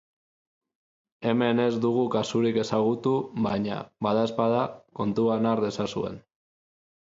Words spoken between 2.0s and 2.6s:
kasurik